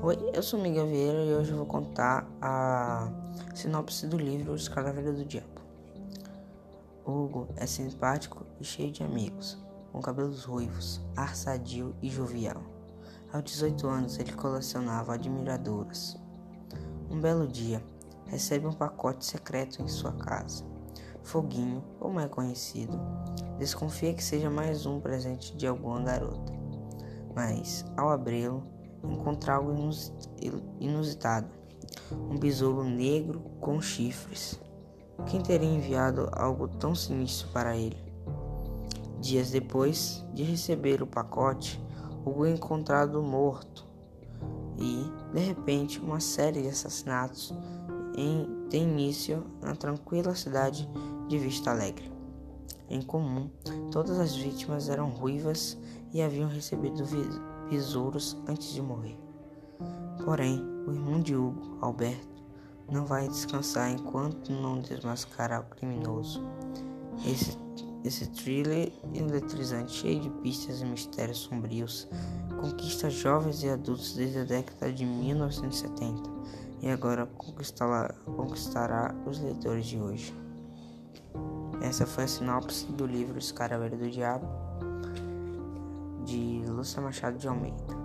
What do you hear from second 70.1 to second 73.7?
de pistas e mistérios sombrios, conquista jovens e